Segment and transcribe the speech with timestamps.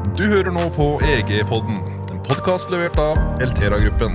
[0.00, 1.76] Du hører nå på EG-podden,
[2.08, 4.14] en podkast levert av Eltera-gruppen.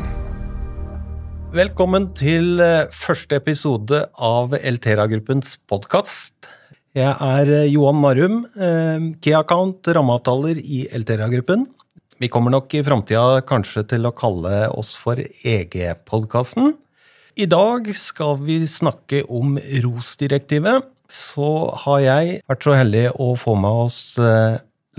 [1.54, 6.50] Velkommen til eh, første episode av Eltera-gruppens podkast.
[6.98, 11.68] Jeg er eh, Johan Narum, eh, Key Account rammeavtaler i Eltera-gruppen.
[12.18, 16.74] Vi kommer nok i framtida kanskje til å kalle oss for EG-podkasten.
[17.38, 20.90] I dag skal vi snakke om ROS-direktivet.
[21.06, 21.50] Så
[21.86, 24.00] har jeg vært så heldig å få med oss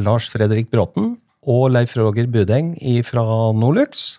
[0.03, 1.17] Lars Fredrik Bråten
[1.47, 2.75] og Leif Roger Budeng
[3.07, 3.25] fra
[3.57, 4.19] Norlux.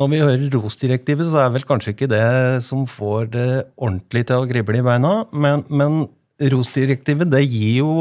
[0.00, 2.24] Når vi hører ROS-direktivet, så er vel kanskje ikke det
[2.66, 6.06] som får det ordentlig til å krible i beina, men, men
[6.42, 7.92] ROS-direktivet det gir jo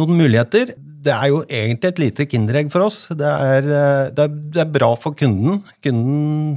[0.00, 0.72] noen muligheter.
[0.76, 3.02] Det er jo egentlig et lite kinderegg for oss.
[3.12, 5.60] Det er, eh, det, er, det er, bra for kunden.
[5.84, 6.56] Kunden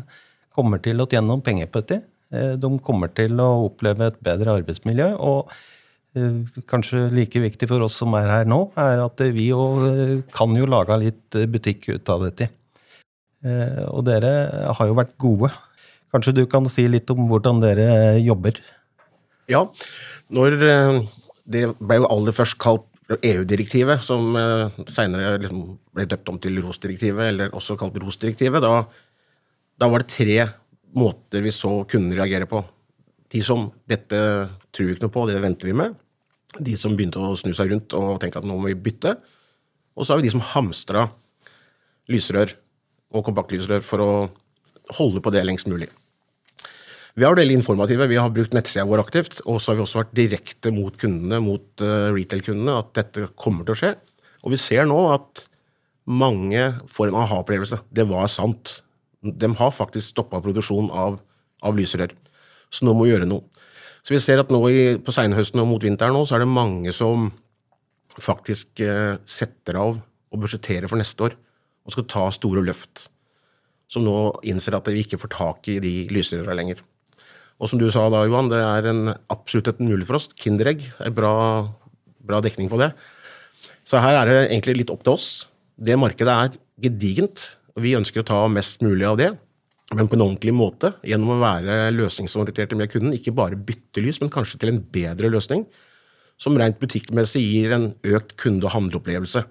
[0.55, 2.01] kommer til å tjene noen penger på dette.
[2.33, 5.11] Eh, de kommer til å oppleve et bedre arbeidsmiljø.
[5.19, 5.51] og
[6.69, 10.65] Kanskje like viktig for oss som er her nå, er at vi jo kan jo
[10.69, 12.49] lage litt butikk ut av dette.
[13.45, 14.33] Eh, og dere
[14.75, 15.51] har jo vært gode.
[16.11, 18.57] Kanskje du kan si litt om hvordan dere jobber?
[19.49, 19.63] Ja,
[20.33, 20.95] når eh,
[21.49, 25.63] det ble jo aller først kalt EU-direktivet, som eh, seinere liksom
[25.95, 28.83] ble døpt om til ROS-direktivet, eller også kalt ROS-direktivet, da,
[29.79, 30.37] da, var det tre
[30.97, 32.61] måter vi så kunne reagere på.
[33.29, 34.19] De som 'dette
[34.73, 35.95] tror vi ikke noe på, det venter vi med'.
[36.57, 39.17] De som begynte å snu seg rundt og tenke at nå må vi bytte.
[39.95, 41.09] Og så har vi de som hamstra
[42.09, 42.55] lysrør
[43.13, 44.11] og kompaktlysrør for å
[44.97, 45.89] holde på det lengst mulig.
[47.17, 48.07] Vi har vært veldig informative.
[48.07, 49.41] Vi har brukt nettsida vår aktivt.
[49.45, 53.67] Og så har vi også vært direkte mot kundene, mot uh, retail-kundene, at dette kommer
[53.67, 53.93] til å skje.
[54.45, 55.45] Og vi ser nå at
[56.09, 57.81] mange får en aha-opplevelse.
[57.91, 58.79] Det var sant.
[59.21, 61.19] De har faktisk stoppa produksjon av,
[61.65, 62.15] av lysrør.
[62.73, 63.45] Så nå må vi gjøre noe.
[64.05, 66.51] Så vi ser at nå i, på seinhøsten og mot vinteren nå, så er det
[66.51, 67.29] mange som
[68.19, 71.35] faktisk eh, setter av og budsjetterer for neste år
[71.85, 73.07] og skal ta store løft.
[73.89, 74.15] Som nå
[74.47, 76.83] innser at vi ikke får tak i de lysrøra lenger.
[77.59, 79.81] Og som du sa da, Johan, det er en, absolutt et
[80.15, 80.29] oss.
[80.39, 81.33] Kinderegg er bra,
[82.23, 82.93] bra dekning på det.
[83.83, 85.29] Så her er det egentlig litt opp til oss.
[85.75, 89.33] Det markedet er gedigent, og vi ønsker å ta mest mulig av det.
[89.95, 93.15] Men på en ordentlig måte, gjennom å være løsningsorienterte med kunden.
[93.17, 95.63] Ikke bare bytte lys, men kanskje til en bedre løsning.
[96.39, 99.43] Som rent butikkmessig gir en økt kunde- og handleopplevelse.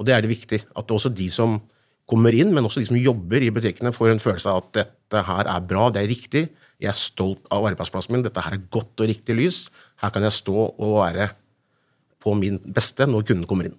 [0.00, 0.62] Og det er det viktig.
[0.74, 1.60] At også de som
[2.08, 5.22] kommer inn, men også de som jobber i butikkene, får en følelse av at dette
[5.28, 6.48] her er bra, det er riktig.
[6.80, 8.24] Jeg er stolt av arbeidsplassen min.
[8.24, 9.68] Dette her er godt og riktig lys.
[10.00, 11.30] Her kan jeg stå og være
[12.20, 13.76] på min beste når kunden kommer inn.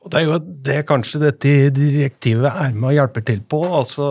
[0.00, 3.60] Og Det er jo det kanskje dette direktivet er med og hjelper til på.
[3.68, 4.06] altså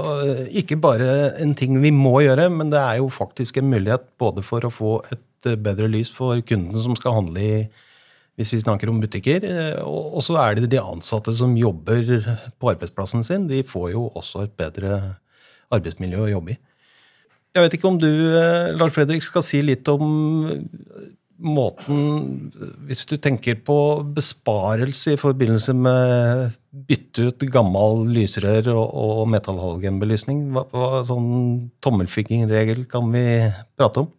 [0.54, 4.46] Ikke bare en ting vi må gjøre, men det er jo faktisk en mulighet både
[4.46, 7.54] for å få et bedre lys for kunden som skal handle i
[8.40, 9.44] hvis vi snakker om butikker.
[9.44, 12.08] Eh, og så er det de ansatte som jobber
[12.56, 13.50] på arbeidsplassen sin.
[13.50, 15.00] De får jo også et bedre
[15.76, 16.60] arbeidsmiljø å jobbe i.
[17.58, 20.06] Jeg vet ikke om du, eh, Lars Fredrik, skal si litt om
[21.40, 22.52] måten
[22.88, 23.78] Hvis du tenker på
[24.16, 31.32] besparelse i forbindelse med bytte ut gammel lysrør og, og metallhalgenbelysning, hva, hva sånn
[31.82, 33.24] tommelfikkingregel kan vi
[33.80, 34.12] prate om?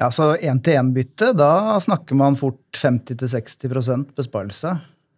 [0.00, 4.74] Ja, så Én-til-én-bytte, da snakker man fort 50-60% besparelse.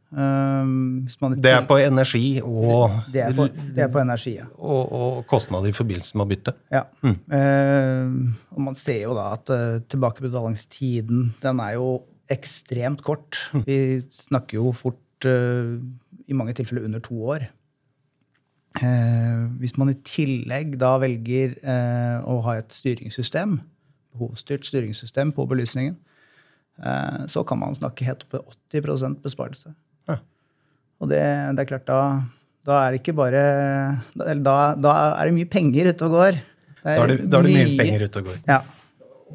[0.07, 1.09] Um,
[1.43, 4.47] det er på energi og Det er på, det er på energi, ja.
[4.55, 6.55] Og, og, kostnader i forbindelse med å bytte.
[6.73, 6.85] Ja.
[7.03, 7.17] Mm.
[7.27, 11.91] Uh, og man ser jo da at uh, tilbakebetalingstiden den er jo
[12.31, 13.39] ekstremt kort.
[13.53, 13.67] Mm.
[13.67, 13.79] Vi
[14.15, 15.75] snakker jo fort uh,
[16.27, 17.51] i mange tilfeller under to år.
[19.57, 21.55] hvis man i tillegg da velger
[22.29, 23.55] å ha et styringssystem
[24.17, 25.97] behovsstyrt styringssystem på belysningen,
[26.85, 29.75] eh, så kan man snakke helt opp til 80% besparelse.
[30.11, 30.19] Ja.
[31.03, 31.21] Og det,
[31.57, 32.01] det, er klart, da,
[32.67, 33.43] da er det ikke bare
[34.15, 36.41] da, da, er det mye penger ute og går.
[36.87, 38.41] Da er det, da er det mye, mye penger ute og går.
[38.49, 38.63] Ja.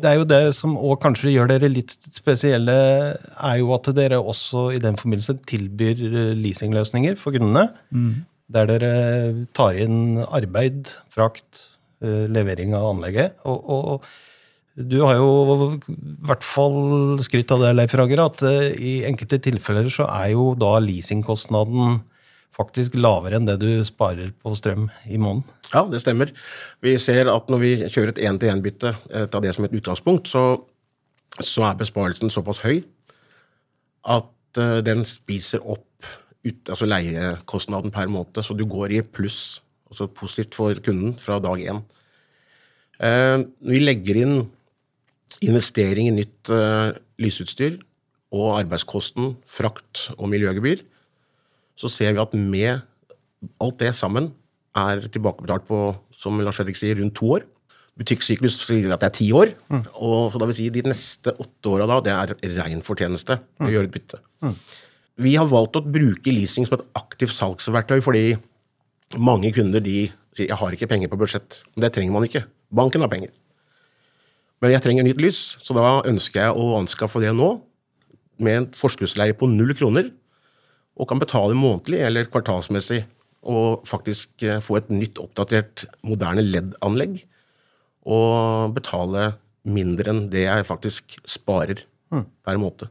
[0.01, 2.75] Det er jo det som også kanskje gjør dere litt spesielle,
[3.19, 5.99] er jo at dere også i den forbindelse tilbyr
[6.39, 7.67] leasingløsninger for kundene.
[7.91, 8.23] Mm.
[8.55, 8.93] Der dere
[9.55, 11.67] tar inn arbeid, frakt,
[12.03, 13.35] eh, levering av anlegget.
[13.43, 14.11] og, og
[14.79, 15.31] du har jo
[15.75, 20.31] i hvert fall skrytt av det, Leif Rager, at eh, i enkelte tilfeller så er
[20.31, 21.99] jo da leasingkostnaden
[22.55, 25.43] faktisk lavere enn det du sparer på strøm i måneden.
[25.71, 26.31] Ja, det stemmer.
[26.83, 30.61] Vi ser at når vi kjører et én-til-én-bytte, eh, ta det som et utgangspunkt, så,
[31.39, 32.83] så, er besparelsen såpass høy
[34.07, 36.07] at uh, den spiser opp
[36.41, 38.39] ut, altså leiekostnaden per måned.
[38.43, 41.83] Så du går i pluss, altså positivt for kunden, fra dag én.
[43.61, 44.35] Vi legger inn
[45.39, 46.91] investering i nytt uh,
[47.21, 47.79] lysutstyr
[48.31, 50.83] og arbeidskosten, frakt og miljøgebyr,
[51.79, 52.83] så ser vi at med
[53.61, 54.29] alt det sammen
[54.77, 55.79] er tilbakebetalt på,
[56.15, 57.47] som Lars Fredrik sier, rundt to år.
[57.99, 59.51] Butikksyklus sier at det er ti år.
[59.99, 63.71] Og så da vil si de neste åtte åra da, det er ren fortjeneste å
[63.71, 64.21] gjøre et bytte.
[65.21, 68.23] Vi har valgt å bruke leasing som et aktivt salgsverktøy fordi
[69.19, 71.63] mange kunder de sier jeg har ikke penger på budsjett.
[71.75, 72.45] Det trenger man ikke.
[72.71, 73.33] Banken har penger.
[74.61, 77.55] Men jeg trenger nytt lys, så da ønsker jeg å anskaffe det nå
[78.41, 80.11] med en forskuddsleie på null kroner,
[80.97, 83.03] og kan betale månedlig eller kvartalsmessig
[83.41, 87.23] og faktisk eh, få et nytt, oppdatert, moderne LED-anlegg.
[88.11, 89.31] Og betale
[89.61, 91.83] mindre enn det jeg faktisk sparer
[92.45, 92.89] per måned.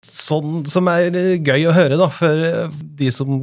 [0.00, 1.12] Sånn som er
[1.44, 2.70] gøy å høre, da, for
[3.00, 3.34] de som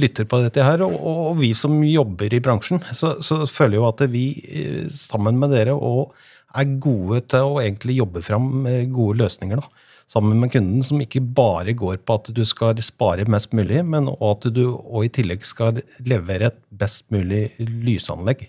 [0.00, 3.88] lytter på dette her, og, og vi som jobber i bransjen, så, så føler jo
[3.90, 6.14] at vi eh, sammen med dere og
[6.56, 9.62] er gode til å egentlig jobbe fram eh, gode løsninger.
[9.62, 13.82] da sammen med kunden, som ikke bare går på at du skal spare mest mulig,
[13.86, 18.48] men at du og i tillegg skal levere et best mulig lysanlegg.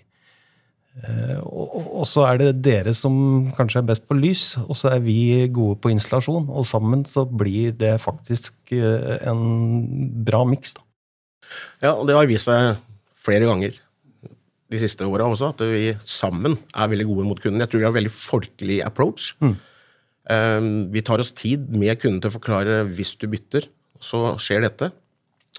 [0.92, 3.14] Eh, og så er det dere som
[3.56, 6.50] kanskje er best på lys, og så er vi gode på installasjon.
[6.50, 9.46] Og sammen så blir det faktisk eh, en
[10.26, 10.76] bra miks.
[11.82, 12.82] Ja, og det har vist seg
[13.22, 13.78] flere ganger
[14.72, 17.60] de siste åra også, at vi sammen er veldig gode mot kunden.
[17.60, 19.34] Jeg tror vi har veldig folkelig approach.
[19.44, 19.54] Mm.
[20.94, 23.66] Vi tar oss tid med kunden til å forklare hvis du bytter,
[24.00, 24.92] så skjer dette.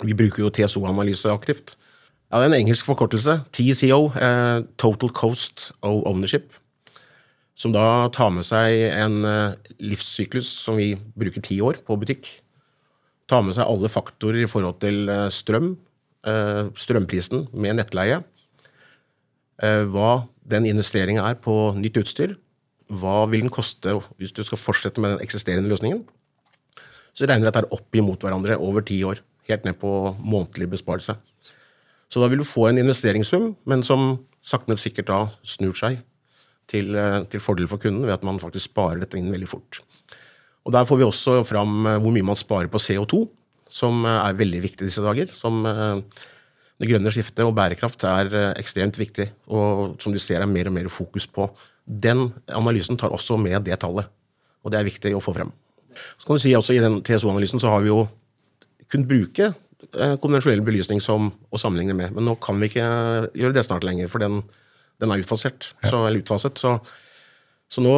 [0.02, 1.76] Vi bruker jo TSO-analyse aktivt.
[2.34, 3.44] Ja, det er en engelsk forkortelse.
[3.54, 6.50] TCO, eh, Total Coast of Ownership.
[7.56, 12.26] Som da tar med seg en eh, livssyklus som vi bruker ti år på butikk.
[13.30, 15.76] Tar med seg alle faktorer i forhold til eh, strøm,
[16.24, 18.22] strømprisen med nettleie.
[19.64, 20.10] Hva
[20.44, 22.34] den investeringa er på nytt utstyr
[22.92, 26.04] hva vil den koste hvis du skal fortsette med den eksisterende løsningen?
[27.14, 31.16] Så regner dette opp imot hverandre over ti år, helt ned på månedlig besparelse.
[32.10, 36.02] Så da vil du få en investeringssum, men som sakte, men sikkert da snur seg
[36.70, 39.82] til, eh, til, fordel for kunden ved at man faktisk sparer dette inn veldig fort.
[40.66, 43.28] Og Der får vi også fram eh, hvor mye man sparer på CO2,
[43.70, 45.28] som eh, er veldig viktig disse dager.
[45.28, 45.66] som
[46.84, 50.76] det grønne skiftet og bærekraft er ekstremt viktig, og som du ser er mer og
[50.76, 51.48] mer fokus på.
[51.84, 54.12] Den analysen tar også med det tallet,
[54.64, 55.52] og det er viktig å få frem.
[56.18, 58.04] Så kan du si også I den TSO-analysen så har vi jo
[58.92, 62.90] kunnet bruke eh, konvensjonell belysning som å sammenligne med, men nå kan vi ikke
[63.40, 64.42] gjøre det snart lenger, for den,
[65.02, 66.62] den er utfasert, så, eller utfaset.
[66.62, 66.76] Så,
[67.72, 67.96] så nå,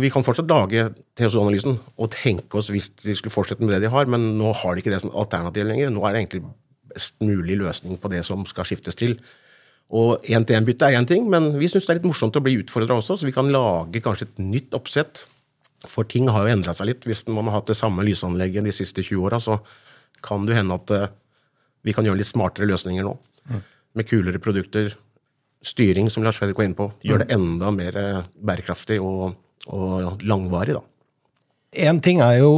[0.00, 0.88] Vi kan fortsatt lage
[1.18, 4.74] TSO-analysen og tenke oss hvis vi skulle fortsette med det de har, men nå har
[4.74, 5.92] de ikke det som alternativ lenger.
[5.92, 6.46] Nå er det egentlig
[6.92, 9.16] best mulig løsning på det som skal skiftes til.
[9.88, 12.98] Og én-til-én-bytte er én ting, men vi syns det er litt morsomt å bli utfordra
[13.00, 15.24] også, så vi kan lage kanskje et nytt oppsett.
[15.88, 17.06] For ting har jo endra seg litt.
[17.08, 19.60] Hvis man har hatt det samme lysanlegget de siste 20 åra, så
[20.24, 21.08] kan det hende at uh,
[21.86, 23.14] vi kan gjøre litt smartere løsninger nå.
[23.48, 23.62] Mm.
[23.96, 24.92] Med kulere produkter,
[25.64, 26.90] styring, som Lars Fredrik var inne på.
[27.06, 29.38] Gjør det enda mer uh, bærekraftig og,
[29.72, 30.84] og langvarig, da.
[31.76, 32.52] Én ting er jo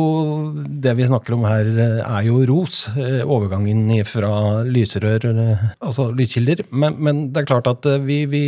[0.54, 1.66] det vi snakker om her,
[1.98, 2.84] er jo ROS.
[2.94, 6.62] Eh, overgangen fra lysrør, eh, altså lyskilder.
[6.70, 8.44] Men, men, det er klart at eh, vi, vi,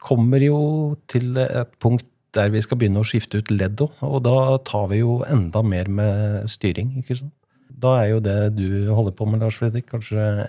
[0.00, 3.84] kommer jo til et punkt der vi skal begynne å skifte ut ledd.
[3.84, 6.96] Og da tar vi jo enda mer med styring.
[7.02, 7.34] ikke sant?
[7.68, 10.48] Da er jo det du holder på med, Lars Fredrik, kanskje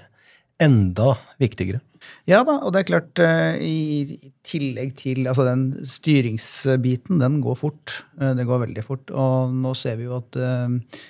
[0.64, 1.84] enda viktigere.
[2.26, 7.60] Ja da, og det er klart, eh, i tillegg til altså den styringsbiten, den går
[7.60, 8.00] fort.
[8.20, 9.12] Eh, det går veldig fort.
[9.14, 11.04] Og nå ser vi jo at eh,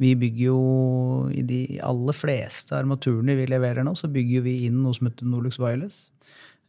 [0.00, 0.62] vi bygger jo
[1.28, 5.28] i de aller fleste armaturene vi leverer nå, så bygger vi inn noe som heter
[5.28, 6.08] Norlux Wireless.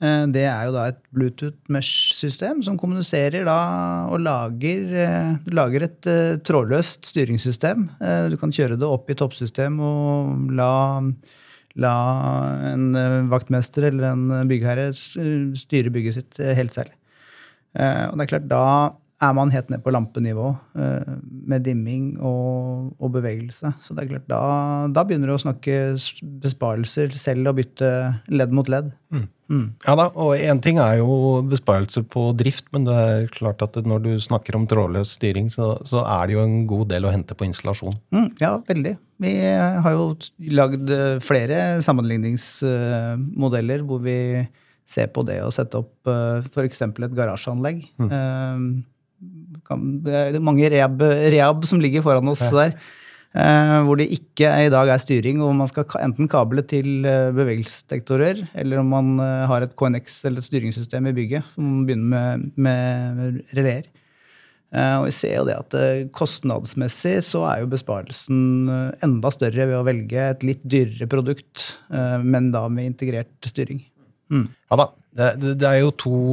[0.03, 3.53] Det er jo da et Bluetooth Mesh-system som kommuniserer da
[4.11, 4.89] og lager,
[5.47, 6.09] lager et
[6.43, 7.85] trådløst styringssystem.
[8.33, 10.73] Du kan kjøre det opp i toppsystem og la
[11.79, 11.93] la
[12.71, 16.93] en eh, vaktmester eller en byggherre styre bygget sitt eh, helt selv.
[17.73, 18.65] Eh, og det er klart, da
[19.23, 23.69] er man helt ned på lampenivå med dimming og, og bevegelse.
[23.79, 24.41] Så det er klart, da,
[24.91, 25.77] da begynner du å snakke
[26.43, 27.91] besparelser selv og bytte
[28.27, 28.89] ledd mot ledd.
[29.15, 29.29] Mm.
[29.53, 29.65] Mm.
[29.85, 33.73] Ja da, og én ting er jo besparelser på drift, men det er klart at
[33.85, 37.13] når du snakker om trådløs styring, så, så er det jo en god del å
[37.13, 37.95] hente på installasjon.
[38.15, 38.93] Mm, ja, veldig.
[39.23, 39.33] Vi
[39.85, 40.03] har jo
[40.57, 44.17] lagd eh, flere sammenligningsmodeller hvor vi
[44.89, 46.81] ser på det å sette opp eh, f.eks.
[46.87, 47.77] et garasjeanlegg.
[48.01, 48.09] Mm.
[50.03, 50.97] Det er mange rehab,
[51.31, 52.55] rehab som ligger foran oss ja.
[52.57, 52.71] der.
[53.33, 57.31] Eh, hvor det ikke i dag er styring, og man skal enten kable til eh,
[57.33, 62.37] bevegelsesdetektorer, eller om man eh, har et KNX eller et styringssystem i bygget som begynner
[62.37, 63.89] med, med releer.
[64.73, 65.75] Og vi ser jo det at
[66.17, 68.71] kostnadsmessig så er jo besparelsen
[69.05, 71.67] enda større ved å velge et litt dyrere produkt,
[72.25, 73.83] men da med integrert styring.
[74.33, 74.87] Ja da.
[75.13, 75.27] Det,
[75.61, 76.23] det, er jo to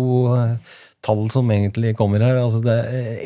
[1.05, 2.39] tall som egentlig kommer her.
[2.41, 2.77] Altså det,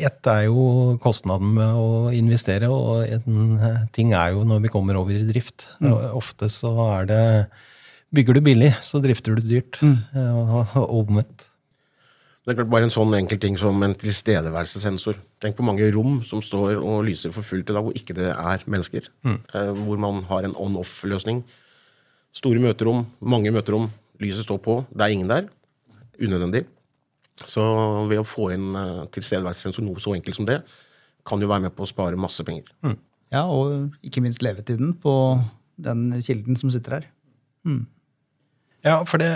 [0.07, 4.71] ett er jo kostnaden med å investere, og en eh, ting er jo når vi
[4.73, 5.69] kommer over i drift.
[5.83, 5.91] Mm.
[6.15, 7.23] Ofte så er det
[8.15, 9.75] Bygger du billig, så drifter du dyrt.
[9.83, 9.97] Mm.
[10.39, 11.49] Og og omvendt.
[12.45, 15.17] Det er klart Bare en sånn enkel ting som en tilstedeværelsessensor.
[15.41, 18.29] Tenk på mange rom som står og lyser for fullt i dag, hvor ikke det
[18.29, 19.09] er mennesker.
[19.25, 19.39] Mm.
[19.81, 21.41] hvor man har en on-off-løsning.
[22.35, 23.89] Store møterom, mange møterom,
[24.21, 25.49] lyset står på, det er ingen der.
[26.21, 26.67] Unødvendig.
[27.43, 27.63] Så
[28.09, 30.61] ved å få inn tilstedeværelse tilstedeværelsessensor, noe så enkelt som det,
[31.27, 32.69] kan jo være med på å spare masse penger.
[33.33, 35.15] Ja, og ikke minst levetiden på
[35.81, 37.09] den kilden som sitter her.
[38.85, 39.31] Ja, for det,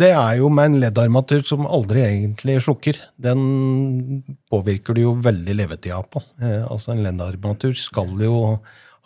[0.00, 2.96] det er jo med en LED-armatur som aldri egentlig slukker.
[3.20, 6.22] Den påvirker du jo veldig levetida på.
[6.40, 8.38] Eh, altså En LED-armatur skal jo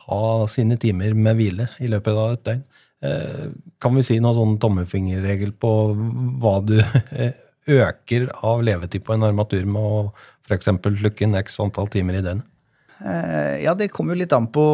[0.06, 2.62] ha sine timer med hvile i løpet av et døgn.
[3.02, 3.44] Eh,
[3.82, 5.72] kan vi si noe sånn tommelfingerregel på
[6.38, 6.76] hva du
[7.18, 7.34] eh,
[7.68, 10.12] øker av levetid på en armatur med å
[10.46, 10.68] f.eks.
[11.02, 12.46] lukke inn x antall timer i døgnet?
[13.00, 14.64] Eh, Ja, det kommer jo litt an på,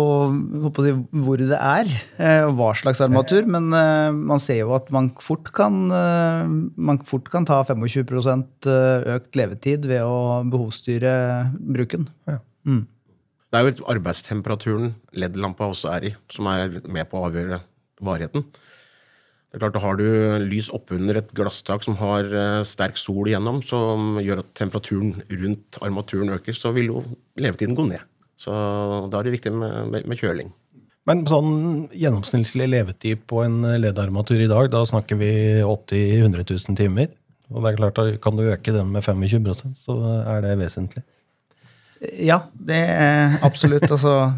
[0.75, 1.87] på det- hvor det er,
[2.19, 3.47] eh, og hva slags armatur.
[3.47, 5.89] Men eh, man ser jo at man fort kan,
[6.77, 12.09] man fort kan ta 25% økt levetid ved å behovsstyre bruken.
[12.67, 17.61] Det er jo arbeidstemperaturen LED-lampa også er i, som er med på å avgjøre
[18.03, 18.45] varigheten.
[19.51, 20.07] Det er klart, Har du
[20.51, 25.79] lys oppunder et glasstak som har eh, sterk sol igjennom, som gjør at temperaturen rundt
[25.81, 27.03] armaturen øker, så vil jo
[27.39, 28.03] levetiden gå ned.
[28.37, 28.53] Så
[29.09, 30.51] da er det viktig med, med, med kjøling.
[31.07, 35.31] Men sånn gjennomsnittlig levetid på en LED-armatur i dag, da snakker vi
[35.63, 37.13] 80 000-100 000 timer.
[37.55, 39.95] Og det er klart, da kan du øke den med 25% så
[40.27, 41.05] er det vesentlig.
[42.21, 43.87] Ja, det er absolutt.
[43.87, 44.35] altså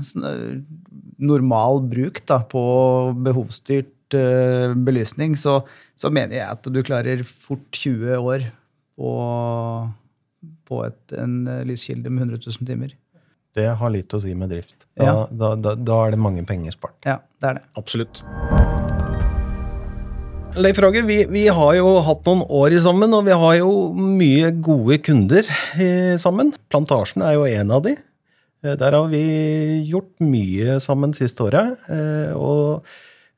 [1.19, 2.63] normal bruk da, på
[3.25, 5.61] behovsstyrt eh, belysning, så,
[5.99, 8.47] så mener jeg at du klarer fort 20 år
[8.99, 9.13] på,
[10.69, 12.95] på et, en eh, lyskilde med 100 000 timer.
[13.59, 14.87] Det har litt å si med drift.
[14.99, 15.15] Da, Ja.
[15.31, 16.95] da, da, da er det mange penger spart.
[17.09, 17.65] Ja, det er det.
[17.81, 18.23] Absolutt.
[20.59, 24.49] Leif Roger, vi, vi har jo hatt noen år sammen, og vi har jo mye
[24.65, 25.47] gode kunder
[25.79, 26.51] eh, sammen.
[26.73, 27.93] Plantasjen er jo en av de.
[28.65, 29.21] Eh, Der har vi
[29.87, 31.79] gjort mye sammen siste året.
[31.93, 32.83] eh, Og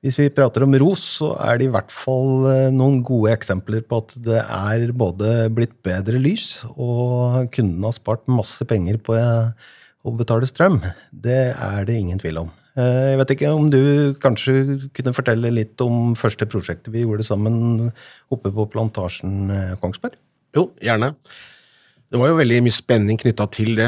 [0.00, 3.82] hvis vi prater om ros, så er det i hvert fall eh, noen gode eksempler
[3.84, 9.18] på at det er både blitt bedre lys, og kunden har spart masse penger på
[9.18, 9.68] eh,
[10.00, 10.80] å betale strøm.
[11.12, 12.48] Det er det ingen tvil om.
[12.80, 13.80] Eh, Jeg vet ikke om du
[14.24, 14.56] kanskje
[14.96, 17.90] kunne fortelle litt om første prosjektet vi gjorde sammen
[18.32, 19.52] oppe på Plantasjen
[19.84, 20.16] Kongsberg?
[20.56, 21.12] Jo, gjerne.
[22.10, 23.86] Det var jo veldig mye spenning knytta til det.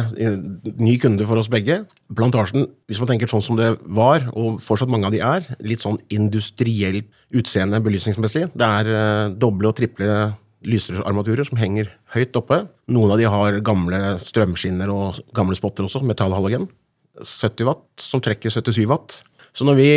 [0.79, 1.81] Ny kunde for oss begge.
[2.15, 5.83] Plantasjen, hvis man tenker sånn som det var, og fortsatt mange av de er, litt
[5.83, 8.45] sånn industrielt utseende belysningsmessig.
[8.55, 10.21] Det er eh, doble og triple
[10.63, 12.63] lysarmaturer som henger høyt oppe.
[12.95, 16.71] Noen av de har gamle strømskinner og gamle spotter også, metallhalogen.
[17.19, 19.19] 70 watt, som trekker 77 watt.
[19.51, 19.93] Så når vi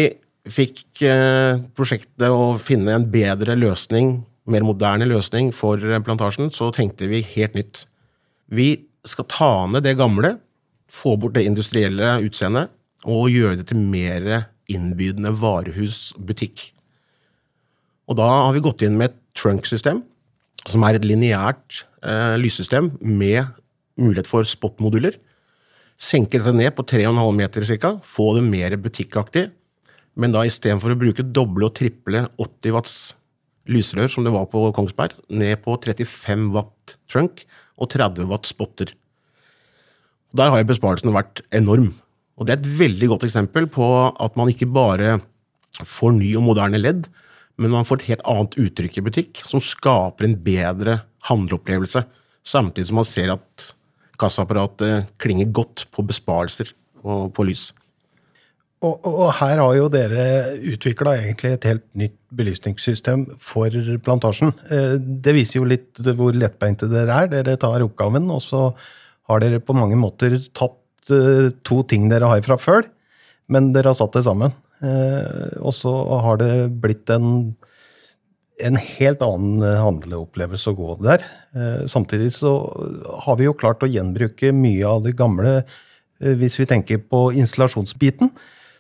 [0.50, 6.74] fikk eh, prosjektet å finne en bedre løsning, mer moderne løsning for eh, plantasjen, så
[6.74, 7.86] tenkte vi helt nytt.
[8.52, 10.36] Vi skal ta ned det gamle,
[10.92, 12.72] få bort det industrielle utseendet,
[13.06, 16.72] og gjøre det til mer innbydende varehus-butikk.
[18.10, 20.04] Og da har vi gått inn med et trunk-system,
[20.66, 23.46] som er et lineært eh, lyssystem med
[24.02, 25.18] mulighet for spot-moduler.
[26.02, 29.48] Senke dette ned på 3,5 meter ca., få det mer butikkaktig,
[30.16, 32.96] men da istedenfor å bruke doble og triple 80 watts
[33.70, 38.94] lysrør, som det var på Kongsberg, ned på 35 watt trunk og 30 watt spotter.
[40.36, 41.94] Der har besparelsen vært enorm.
[42.36, 45.20] Og det er et veldig godt eksempel på at man ikke bare
[45.84, 47.08] får ny og moderne ledd,
[47.56, 52.04] men man får et helt annet uttrykk i butikk, som skaper en bedre handleopplevelse,
[52.44, 53.70] samtidig som man ser at
[54.20, 56.72] kassaapparatet klinger godt på besparelser
[57.04, 57.70] og på lys.
[58.86, 60.26] Og, og her har jo dere
[60.74, 63.74] utvikla egentlig et helt nytt belysningssystem for
[64.06, 64.52] plantasjen.
[64.70, 67.32] Eh, Det viser jo litt hvor lettbeinte dere er.
[67.32, 68.68] Dere tar oppgaven, og så
[69.30, 72.86] har dere på mange måter tatt eh, to ting dere har fra før,
[73.50, 74.54] men dere har satt det sammen.
[74.84, 75.94] Eh, Og så
[76.26, 76.52] har det
[76.84, 77.56] blitt en,
[78.70, 81.26] en helt annen handleopplevelse å gå der.
[81.90, 82.54] Samtidig så
[83.26, 85.62] har vi jo klart å gjenbruke mye av det gamle
[86.20, 88.30] hvis vi tenker på installasjonsbiten,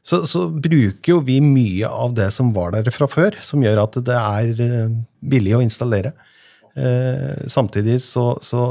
[0.05, 3.83] så, så bruker jo vi mye av det som var der fra før, som gjør
[3.85, 6.13] at det er eh, billig å installere.
[6.77, 8.65] Eh, samtidig så, så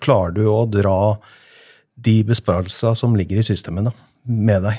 [0.00, 1.16] klarer du å dra
[2.00, 3.90] de besparelsene som ligger i systemet,
[4.24, 4.78] med deg.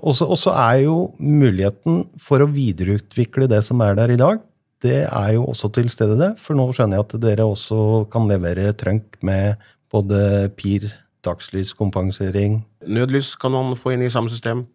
[0.00, 4.40] Og så er jo muligheten for å videreutvikle det som er der i dag,
[4.84, 6.34] det er jo også til stede, det.
[6.42, 9.60] For nå skjønner jeg at dere også kan levere trunk med
[9.92, 10.90] både PIR,
[11.24, 14.66] dagslys-kompensering Nødlys kan man få inn i samme system.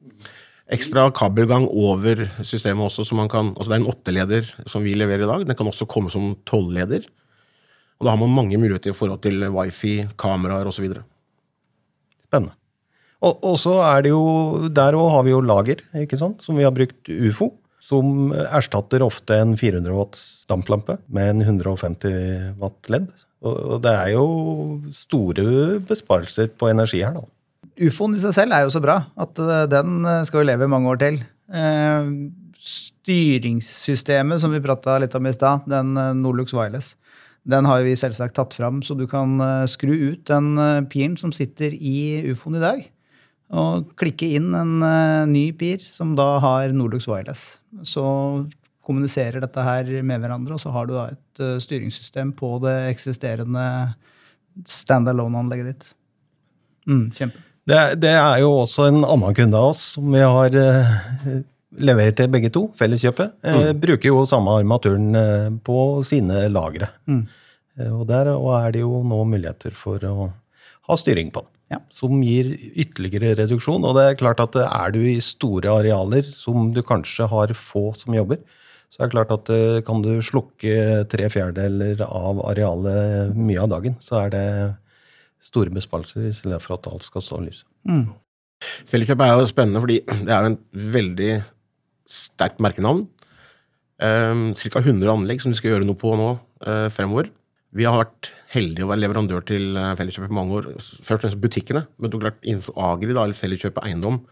[0.70, 4.94] Ekstra kabelgang over systemet også, så man kan altså Det er en åtteleder som vi
[4.94, 5.48] leverer i dag.
[5.48, 7.06] Den kan også komme som tolvleder.
[8.00, 10.94] Og da har man mange muligheter i forhold til wifi, kameraer osv.
[12.24, 12.54] Spennende.
[13.20, 16.56] Og, og så er det jo Der òg har vi jo lager, ikke sant, som
[16.56, 17.52] vi har brukt ufo
[17.90, 23.08] som erstatter ofte en 400 watts damplampe med en 150 watt LED.
[23.40, 24.26] Og det er jo
[24.92, 27.28] store besparelser på energi her, da.
[27.80, 30.68] Ufoen i seg selv er jo så bra at eh, den eh, skal jo leve
[30.72, 31.22] mange år til.
[31.48, 32.10] Eh,
[32.60, 36.94] styringssystemet som vi prata litt om i stad, den Norlux Wireless,
[37.50, 39.40] den har vi selvsagt tatt fram, så du kan
[39.72, 40.60] skru ut den
[40.92, 42.84] piren som sitter i ufoen i dag
[43.50, 44.76] og klikke inn en
[45.32, 47.56] ny PIR som da har Norlux Wireless.
[47.88, 48.04] Så
[48.90, 52.76] kommuniserer dette her med hverandre, og så har du da et uh, styringssystem på det
[52.90, 53.66] eksisterende
[54.68, 55.92] standalone-anlegget ditt.
[56.90, 57.46] Mm, kjempe.
[57.70, 60.94] Det, det, er jo også en annen kunde av oss som vi har eh,
[61.86, 63.36] levert til begge to, Felleskjøpet.
[63.46, 63.68] Mm.
[63.84, 65.78] bruker jo samme armaturen på
[66.08, 66.90] sine lagre.
[67.06, 67.28] Mm.
[67.94, 70.32] og der og er det jo nå muligheter for å
[70.90, 71.80] ha styring på den ja.
[71.94, 73.86] som gir ytterligere reduksjon.
[73.86, 77.92] Og det er klart at er du i store arealer som du kanskje har få
[77.98, 78.42] som jobber,
[78.90, 83.70] så er det klart at eh, kan du slukke tre fjerdedeler av arealet mye av
[83.76, 84.48] dagen, så er det
[85.46, 87.68] store besparelser i stedet for at alt skal stå i lyset.
[87.88, 88.10] Mm.
[88.90, 90.60] Felleskjøp er jo spennende, fordi det er jo en
[90.98, 91.32] veldig
[92.10, 93.06] sterkt merkenavn.
[94.00, 94.80] Um, Ca.
[94.80, 97.30] 100 anlegg som de skal gjøre noe på nå uh, fremover.
[97.76, 100.70] Vi har vært heldige å være leverandør til eh, Felleskjøpet på mange år.
[100.80, 101.84] Først og fremst butikkene.
[102.02, 104.24] Men klart, innenfor Agri, da, eller Felleskjøpet eiendom,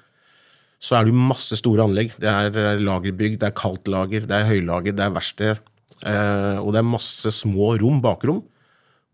[0.77, 2.13] så er det jo masse store anlegg.
[2.21, 5.61] Det er eh, lagerbygg, det er kaldtlager, det er høylager, det er verksted.
[6.05, 8.43] Eh, og det er masse små rom, bakrom,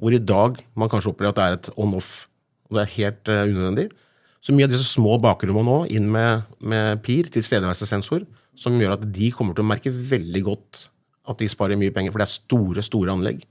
[0.02, 2.26] hvor i dag man kanskje opplever at det er et on-off.
[2.68, 3.88] Og det er helt eh, unødvendig.
[4.44, 8.28] Så mye av disse små bakrommene nå, inn med, med PIR, tilstedeværelsessensor,
[8.60, 10.88] som gjør at de kommer til å merke veldig godt
[11.32, 13.46] at de sparer mye penger, for det er store, store anlegg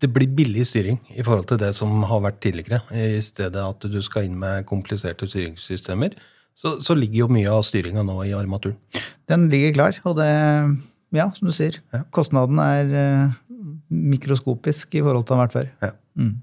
[0.00, 2.80] det blir billig styring i forhold til det som har vært tidligere.
[2.90, 6.16] I stedet at du skal inn med kompliserte styringssystemer,
[6.54, 8.76] så, så ligger jo mye av styringa nå i armaturen.
[9.30, 10.30] Den ligger klar, og det
[11.10, 11.80] Ja, som du sier.
[11.90, 12.04] Ja.
[12.14, 13.32] Kostnaden er uh,
[13.90, 15.72] mikroskopisk i forhold til den har vært før.
[15.82, 15.90] Ja.
[16.20, 16.36] Mm.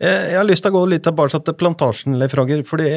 [0.00, 2.62] Jeg har lyst til å gå litt tilbake til plantasjen, Leif Rager.
[2.64, 2.88] fordi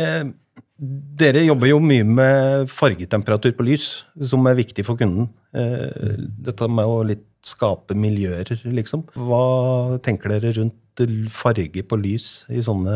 [1.20, 3.88] dere jobber jo mye med fargetemperatur på lys,
[4.32, 5.30] som er viktig for kunden.
[5.56, 6.16] Eh,
[6.48, 9.04] dette med å litt skape miljøer, liksom.
[9.20, 11.04] Hva tenker dere rundt
[11.34, 12.96] farge på lys i sånne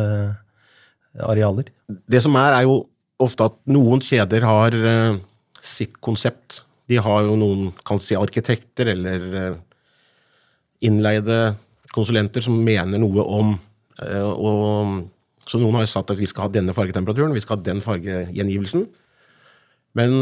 [1.28, 1.72] arealer?
[2.08, 2.86] Det som er, er jo
[3.24, 5.20] ofte at noen kjeder har uh,
[5.62, 6.62] sitt konsept.
[6.88, 9.58] De har jo noen kan si arkitekter eller uh,
[10.86, 11.56] innleide
[11.96, 13.56] konsulenter som mener noe om
[14.04, 15.08] uh, og,
[15.48, 17.82] Så noen har jo sagt at vi skal ha denne fargetemperaturen, vi skal ha den
[17.82, 18.84] fargegjengivelsen.
[19.98, 20.20] Men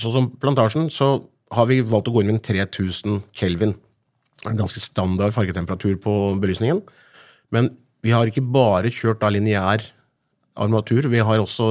[0.00, 3.74] sånn som Plantasjen, så har vi valgt å gå inn med en 3000 kelvin.
[4.48, 6.80] En ganske standard fargetemperatur på belysningen.
[7.52, 7.68] Men
[8.00, 9.84] vi har ikke bare kjørt da lineær
[10.56, 11.08] armatur.
[11.12, 11.66] Vi har også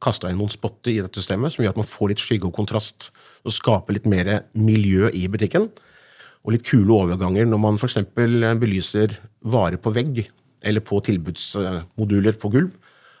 [0.00, 2.56] kasta inn noen spotter i dette systemet som gjør at man får litt skygge og
[2.56, 3.10] kontrast.
[3.44, 5.68] Og skaper litt mer miljø i butikken.
[6.44, 7.98] Og litt kule overganger når man f.eks.
[8.14, 10.24] belyser varer på vegg
[10.60, 12.76] eller på tilbudsmoduler på gulv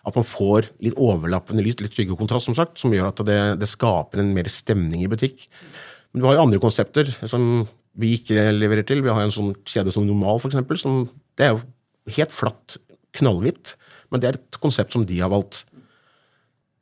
[0.08, 3.20] at man får litt overlappende lys, litt skygge og kontrast, som sagt, som gjør at
[3.28, 5.44] det, det, skaper en mer stemning i butikk.
[6.12, 7.66] Men vi har jo andre konsepter som
[8.00, 9.02] vi ikke leverer til.
[9.04, 10.56] Vi har en sånn kjede som Normal, f.eks.
[11.36, 12.78] Det er jo helt flatt,
[13.18, 13.74] knallhvitt,
[14.10, 15.64] men det er et konsept som de har valgt.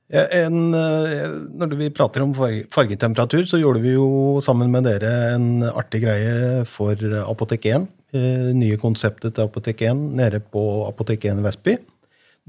[0.08, 5.62] En, eh, når vi prater om fargetemperatur, så gjorde vi jo sammen med dere en
[5.68, 7.88] artig greie for Apotek 1.
[8.16, 11.76] Eh, nye konseptet til Apotek 1 nede på Apotek 1 Vestby.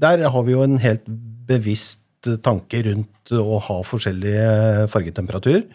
[0.00, 1.04] Der har vi jo en helt
[1.46, 2.00] bevisst
[2.44, 5.66] tanke rundt å ha forskjellige fargetemperaturer.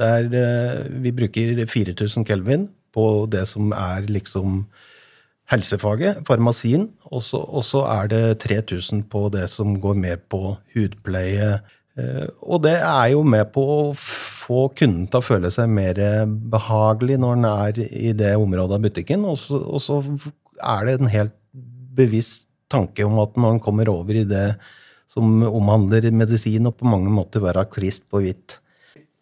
[0.00, 4.64] Der eh, vi bruker 4000 kelvin på det som er liksom
[5.52, 11.60] helsefaget, farmasien, og så er det 3000 på det som går mer på hudpleie.
[11.96, 16.00] Eh, og det er jo med på å få kunden til å føle seg mer
[16.26, 20.00] behagelig når den er i det området av butikken, og så, og så
[20.62, 21.36] er det en helt
[21.96, 24.48] bevisst tanke om at når den kommer over i det
[25.10, 28.58] som omhandler medisin, og på mange måter være krisp og hvitt.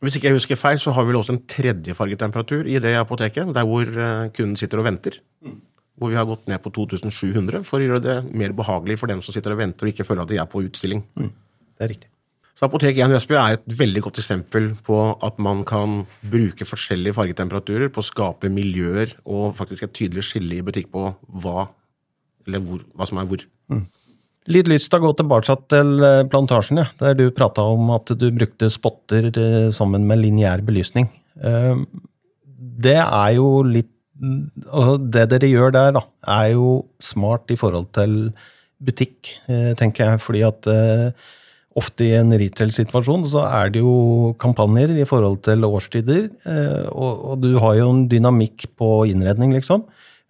[0.05, 3.53] Hvis ikke jeg husker feil, så har vi vel også en tredjefargetemperatur i det apoteket,
[3.57, 5.21] der hvor eh, kunden sitter og venter.
[5.99, 9.23] Hvor vi har gått ned på 2700 for å gjøre det mer behagelig for dem
[9.23, 11.05] som sitter og venter og ikke føler at de er på utstilling.
[11.15, 12.11] Det er riktig.
[12.55, 17.17] Så Apotek 1 Vestby er et veldig godt eksempel på at man kan bruke forskjellige
[17.17, 21.09] fargetemperaturer på å skape miljøer og faktisk et tydelig skille i butikk på
[21.43, 21.67] hva,
[22.47, 23.43] eller hvor, hva som er hvor.
[24.55, 28.13] Litt lyst til å gå tilbake til eh, plantasjen, ja, der du prata om at
[28.21, 31.09] du brukte spotter eh, sammen med lineær belysning.
[31.41, 31.81] Eh,
[32.85, 36.05] Det er jo litt altså Det dere gjør der, da,
[36.37, 38.33] er jo smart i forhold til
[38.85, 40.23] butikk, eh, tenker jeg.
[40.23, 41.11] Fordi at eh,
[41.75, 46.31] ofte i en retail-situasjon så er det jo kampanjer i forhold til årstider.
[46.47, 49.85] eh, Og, du har jo en dynamikk på innredning, liksom.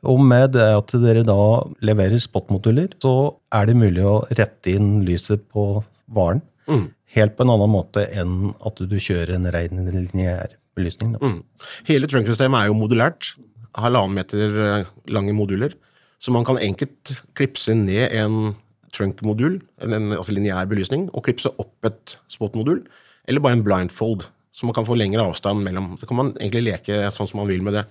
[0.04, 5.00] Og med det at dere da leverer spotmoduler, så er det mulig å rette inn
[5.06, 6.42] lyset på varen.
[6.68, 6.90] Mm.
[7.14, 11.14] Helt på en annen måte enn at du kjører en ren lineær belysning.
[11.22, 11.40] Mm.
[11.88, 13.32] Hele trunk-systemet er jo modulært.
[13.80, 15.74] Halvannen meter eh, lange moduler.
[16.22, 18.54] Så man kan enkelt klipse ned en
[18.94, 22.84] trunk-modul, altså lineær belysning, og klipse opp et spot-modul,
[23.28, 24.28] eller bare en blindfold.
[24.54, 25.96] Så man kan få lengre avstand mellom.
[25.98, 27.84] Så kan man egentlig leke sånn som man vil med det.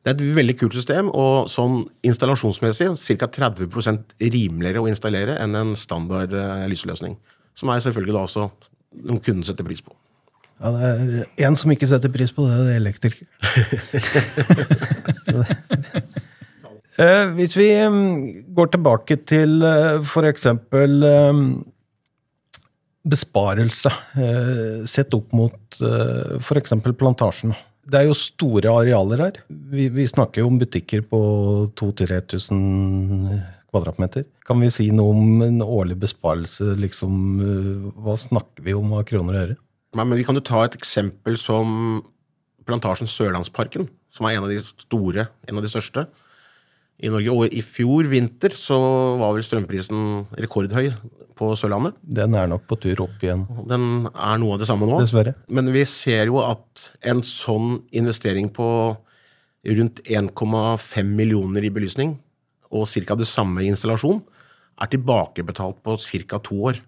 [0.00, 2.88] Det er et veldig kult system, og sånn installasjonsmessig
[3.20, 3.28] ca.
[3.50, 7.18] 30% rimeligere å installere enn en standard eh, lysløsning.
[7.58, 8.46] Som er selvfølgelig da også
[9.02, 9.92] noen kunden setter pris på.
[10.60, 13.26] Ja, det er en som ikke setter pris på det, det er elektriker.
[17.00, 20.08] Eh, Hvis vi mm, går tilbake til f.eks.
[20.10, 21.38] for eksempel eh,
[23.08, 26.74] besparelse, eh, sett opp mot f.eks.
[26.98, 27.54] plantasjen.
[27.90, 29.38] Det er jo store arealer her.
[29.48, 31.22] Vi, vi snakker jo om butikker på
[31.80, 34.26] 2000-3000 kvadratmeter.
[34.46, 36.74] Kan vi si noe om en årlig besparelse?
[36.80, 39.58] Liksom, eh, hva snakker vi om av kroner og øre?
[39.96, 42.02] Nei, men Vi kan jo ta et eksempel som
[42.68, 46.04] plantasjen Sørlandsparken, som er en av de store, en av de største
[47.02, 47.32] i Norge.
[47.32, 48.78] Og i fjor vinter så
[49.20, 50.92] var vel strømprisen rekordhøy
[51.40, 51.96] på Sørlandet.
[52.04, 54.98] Den er nok på tur opp igjen, Den er noe av det samme nå.
[55.00, 55.34] dessverre.
[55.48, 58.68] Men vi ser jo at en sånn investering på
[59.66, 62.18] rundt 1,5 millioner i belysning,
[62.70, 63.16] og ca.
[63.18, 64.22] det samme i installasjon,
[64.80, 66.38] er tilbakebetalt på ca.
[66.38, 66.78] to år.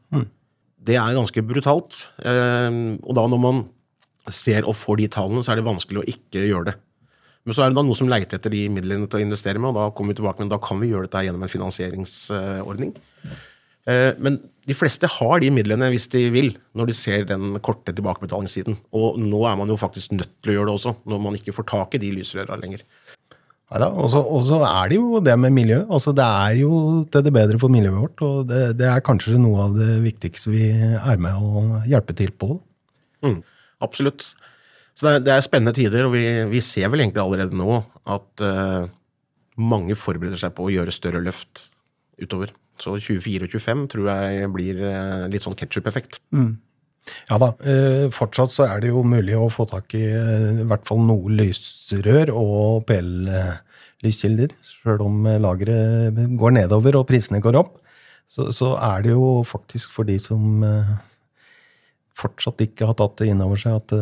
[0.82, 2.06] Det er ganske brutalt.
[2.24, 3.62] Eh, og da når man
[4.30, 6.76] ser og får de tallene, så er det vanskelig å ikke gjøre det.
[7.42, 9.72] Men så er det da noe som leiter etter de midlene til å investere med,
[9.72, 12.92] og da kommer vi tilbake, men da kan vi gjøre dette gjennom en finansieringsordning.
[13.90, 17.90] Eh, Men de fleste har de midlene hvis de vil, når de ser den korte
[17.90, 18.78] tilbakebetalingstiden.
[18.94, 21.54] Og nå er man jo faktisk nødt til å gjøre det også, når man ikke
[21.56, 22.86] får tak i de lysrøra lenger.
[23.72, 25.80] Og så er det jo det med miljø.
[25.88, 29.40] Altså, det er jo til det bedre for miljøet vårt, og det, det er kanskje
[29.40, 32.58] noe av det viktigste vi er med å hjelpe til på.
[33.24, 33.38] Mm,
[33.84, 34.32] absolutt.
[34.92, 37.78] Så det er, det er spennende tider, og vi, vi ser vel egentlig allerede nå
[38.12, 38.90] at uh,
[39.56, 41.70] mange forbereder seg på å gjøre større løft
[42.20, 42.52] utover.
[42.82, 46.20] Så 24 og 25 tror jeg blir uh, litt sånn ketsjup-effekt.
[47.30, 50.66] Ja da, eh, fortsatt så er det jo mulig å få tak i eh, i
[50.68, 54.54] hvert fall noe lysrør og PL-lyskilder.
[54.62, 57.80] Sjøl om lageret går nedover og prisene går opp,
[58.30, 60.94] så, så er det jo faktisk for de som eh,
[62.18, 63.96] fortsatt ikke har tatt det inn over seg at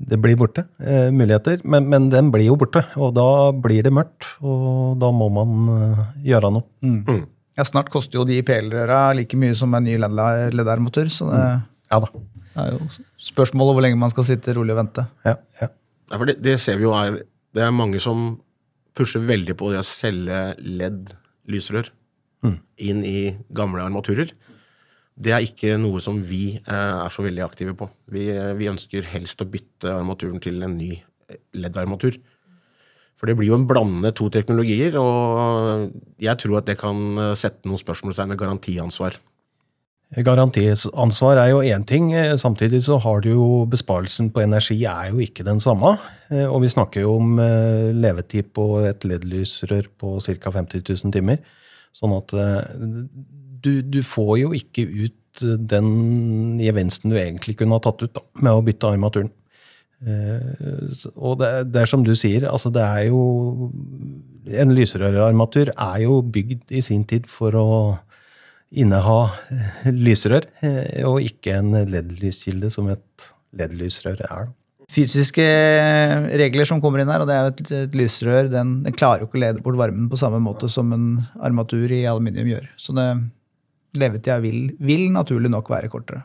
[0.00, 0.64] det blir borte,
[1.12, 1.60] muligheter.
[1.68, 5.68] Men, men den blir jo borte, og da blir det mørkt, og da må man
[6.24, 6.64] gjøre noe.
[7.56, 11.44] Ja, snart koster jo de PL-røra like mye som en ny leddermotor, så det
[11.90, 12.10] Ja da.
[12.62, 12.86] er jo
[13.30, 15.06] spørsmålet hvor lenge man skal sitte rolig og vente.
[15.26, 15.70] Ja, ja.
[16.10, 17.22] Ja, for det, det ser vi jo er
[17.54, 18.40] Det er mange som
[18.94, 21.90] pusher veldig på det å selge LED-lysrør
[22.80, 24.30] inn i gamle armaturer.
[25.20, 27.90] Det er ikke noe som vi eh, er så veldig aktive på.
[28.14, 30.94] Vi, eh, vi ønsker helst å bytte armaturen til en ny
[31.52, 32.16] leddarmatur.
[32.16, 32.20] LED-armatur.
[33.20, 35.90] For det blir jo en blandende to teknologier, og
[36.24, 39.18] jeg tror at det kan eh, sette noen spørsmålstegn ved garantiansvar.
[40.10, 45.10] Garantiansvar er jo én ting, eh, samtidig så har du jo besparelsen på energi er
[45.12, 45.98] jo ikke den samme.
[46.30, 50.50] Eh, Og vi snakker jo om eh, levetid på et LED-lysrør på ca.
[50.50, 51.38] 50 000 timer.
[51.94, 52.30] Sånn at
[53.62, 58.20] du, du får jo ikke ut den gevinsten du egentlig kunne ha tatt ut da,
[58.42, 59.30] med å bytte armaturen.
[61.16, 63.70] Og det, det er som du sier, altså det er jo
[64.48, 67.66] En lysrørarmatur er jo bygd i sin tid for å
[68.70, 69.18] inneha
[69.50, 74.50] eh, lysrør, eh, og ikke en LED-lyskilde som et LED-lysrør er.
[74.90, 75.44] Fysiske
[76.40, 79.22] regler som kommer inn her, og det er jo et, et lysrør, den, den klarer
[79.22, 82.66] jo ikke å lede bort varmen på samme måte som en armatur i aluminium gjør.
[82.78, 83.06] Så det,
[83.98, 86.24] levetida vil, vil naturlig nok være kortere.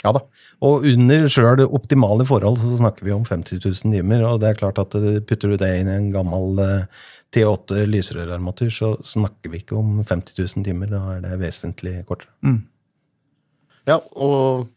[0.00, 0.22] Ja da.
[0.64, 4.22] Og under sjøl optimale forhold så snakker vi om 50 000 timer.
[4.30, 7.84] Og det er klart at eh, putter du det inn i en gammel eh, T8
[7.86, 10.88] lysrørarmatur, så snakker vi ikke om 50 000 timer.
[10.90, 12.32] Da er det vesentlig kortere.
[12.46, 12.62] Mm.
[13.90, 14.68] Ja, og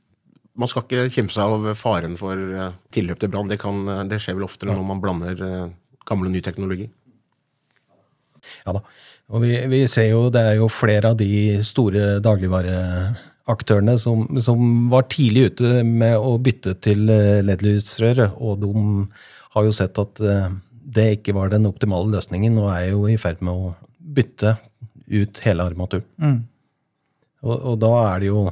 [0.60, 3.48] man skal ikke kimse av faren for eh, tilløp til brann.
[3.50, 5.40] Det, kan- det skjer vel oftere når man blander
[6.04, 6.90] gammel og ny teknologi.
[8.68, 8.82] Ja da.
[9.32, 11.32] Og vi, vi ser jo det er jo flere av de
[11.64, 12.18] store
[13.44, 19.08] dagligvareaktørene som, som var tidlig ute med å bytte til eh, LED-lysrør, og de
[19.54, 20.50] har jo sett at eh,
[20.84, 24.58] det ikke var den optimale løsningen, og er jo i ferd med å bytte
[25.08, 26.06] ut hele armaturen.
[26.18, 26.44] Mm.
[27.44, 28.52] Og, og da er det jo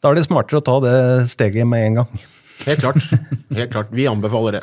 [0.00, 2.20] da er det smartere å ta det steget med en gang.
[2.64, 3.04] Helt klart.
[3.52, 3.90] Helt klart.
[3.92, 4.62] Vi anbefaler det.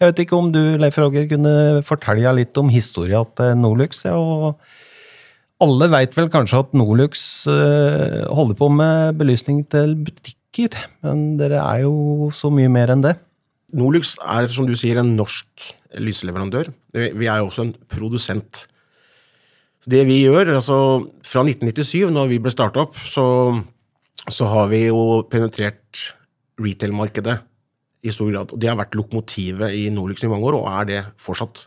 [0.00, 4.02] Jeg vet ikke om du, Leif Roger, kunne fortelle litt om historia til Nolux.
[4.06, 4.58] Ja, og
[5.60, 11.60] alle veit vel kanskje at Nolux eh, holder på med belysning til butikker, men dere
[11.60, 13.18] er jo så mye mer enn det.
[13.76, 15.68] Norlux er, som du sier, en norsk
[16.00, 16.72] lysleverandør.
[16.94, 18.64] Vi er jo også en produsent.
[19.90, 20.78] Det vi gjør, altså
[21.26, 23.24] fra 1997, når vi ble starta opp, så,
[24.28, 26.10] så har vi jo penetrert
[26.60, 27.38] retail-markedet
[28.04, 28.54] i stor grad.
[28.54, 31.66] Og det har vært lokomotivet i Norlux i mange år, og er det fortsatt.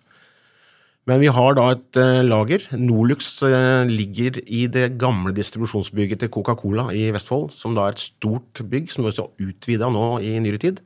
[1.09, 2.63] Men vi har da et eh, lager.
[2.79, 8.05] Norlux eh, ligger i det gamle distribusjonsbygget til Coca-Cola i Vestfold, som da er et
[8.05, 10.79] stort bygg, som er utvida nå i nyere tid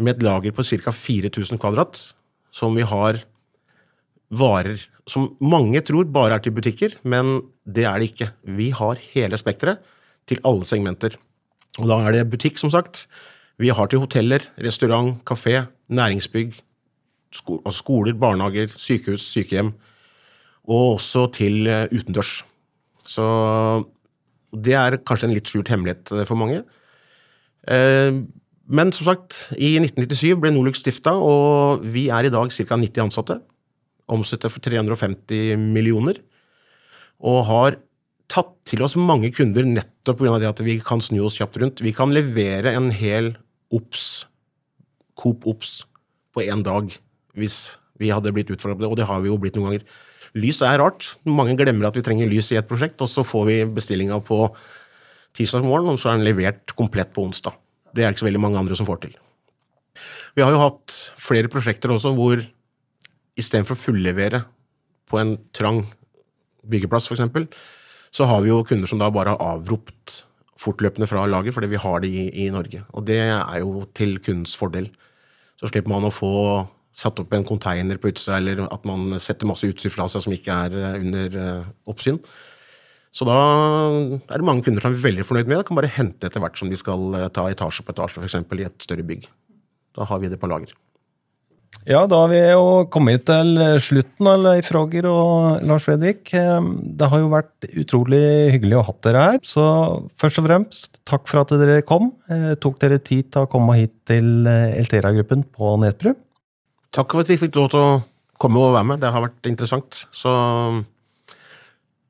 [0.00, 0.92] med et lager på ca.
[0.92, 1.98] 4000 kvadrat,
[2.52, 3.20] som vi har
[4.30, 8.30] varer som mange tror bare er til butikker, men det er det ikke.
[8.46, 9.82] Vi har hele spekteret
[10.30, 11.16] til alle segmenter.
[11.78, 13.06] Og da er det butikk, som sagt.
[13.60, 16.54] Vi har til hoteller, restaurant, kafé, næringsbygg,
[17.34, 19.72] sko altså skoler, barnehager, sykehus, sykehjem,
[20.70, 22.40] og også til eh, utendørs.
[23.06, 23.24] Så
[24.50, 26.62] det er kanskje en litt skjult hemmelighet eh, for mange.
[27.70, 28.22] Eh,
[28.70, 32.78] men som sagt, i 1997 ble Nolux stifta, og vi er i dag ca.
[32.78, 33.40] 90 ansatte.
[34.10, 36.20] Omsetter for 350 millioner.
[37.18, 37.78] Og har
[38.30, 40.38] tatt til oss mange kunder nettopp pga.
[40.38, 41.82] det at vi kan snu oss kjapt rundt.
[41.82, 43.34] Vi kan levere en hel
[43.74, 44.26] OBS,
[45.18, 45.84] Coop OBS,
[46.34, 46.94] på én dag
[47.40, 47.58] hvis
[48.00, 49.86] vi hadde blitt utfordra på det, og det har vi jo blitt noen ganger.
[50.38, 51.08] Lys er rart.
[51.26, 54.44] Mange glemmer at vi trenger lys i et prosjekt, og så får vi bestillinga på
[55.36, 57.58] tirsdag morgen, og så er den levert komplett på onsdag.
[57.94, 59.18] Det er ikke så veldig mange andre som får til.
[60.38, 62.40] Vi har jo hatt flere prosjekter også hvor
[63.40, 64.44] istedenfor å fullevere
[65.10, 65.84] på en trang
[66.70, 67.50] byggeplass, f.eks.,
[68.10, 70.24] så har vi jo kunder som da bare har avropt
[70.60, 72.82] fortløpende fra lager, fordi vi har det i, i Norge.
[72.90, 74.90] Og det er jo til kundens fordel.
[75.60, 76.32] Så slipper man å få
[76.96, 80.34] satt opp en konteiner på utsida, eller at man setter masse utstyr fra seg som
[80.34, 82.20] ikke er eh, under eh, oppsyn.
[83.14, 83.38] Så da
[84.20, 85.64] er det mange kunder som er veldig fornøyd med det.
[85.66, 88.38] Kan bare hente etter hvert som de skal eh, ta etasje på etasje, f.eks.
[88.38, 89.26] i et større bygg.
[89.98, 90.76] Da har vi det på lager.
[91.86, 96.28] Ja, da har vi jo kommet til slutten Leif Roger og Lars Fredrik.
[96.28, 98.20] Det har jo vært utrolig
[98.52, 99.38] hyggelig å ha dere her.
[99.46, 99.64] Så
[100.20, 102.10] først og fremst, takk for at dere kom.
[102.60, 106.12] Tok dere tid til å komme hit til Eltera-gruppen på Netbru.
[106.90, 107.90] Takk for at vi fikk lov til å
[108.40, 109.02] komme og være med.
[109.02, 110.02] Det har vært interessant.
[110.10, 110.30] Så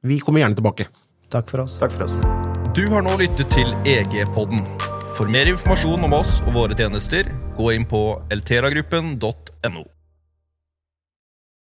[0.06, 0.88] vi kommer gjerne tilbake.
[1.30, 1.76] Takk for oss.
[1.80, 2.16] Takk for oss.
[2.74, 4.64] Du har nå lyttet til EG-podden.
[5.18, 9.84] For mer informasjon om oss og våre tjenester, gå inn på elteragruppen.no.